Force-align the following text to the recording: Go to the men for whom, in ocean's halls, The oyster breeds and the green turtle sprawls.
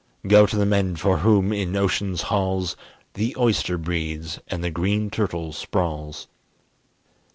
Go 0.27 0.47
to 0.47 0.55
the 0.55 0.65
men 0.65 0.95
for 0.95 1.19
whom, 1.19 1.53
in 1.53 1.75
ocean's 1.75 2.23
halls, 2.23 2.75
The 3.13 3.35
oyster 3.37 3.77
breeds 3.77 4.39
and 4.47 4.63
the 4.63 4.71
green 4.71 5.11
turtle 5.11 5.53
sprawls. 5.53 6.25